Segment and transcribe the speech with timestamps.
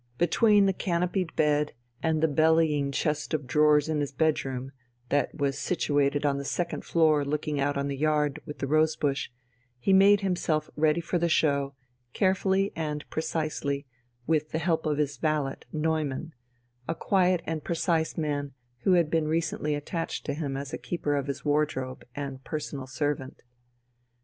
[0.17, 4.71] Between the canopied bed and the bellying chest of drawers in his bedroom,
[5.09, 8.95] that was situated on the second floor looking out on the yard with the rose
[8.95, 9.29] bush,
[9.77, 11.75] he made himself ready for the show,
[12.13, 13.85] carefully and precisely,
[14.25, 16.33] with the help of his valet, Neumann,
[16.87, 21.27] a quiet and precise man who had been recently attached to him as keeper of
[21.27, 23.43] his wardrobe and personal servant.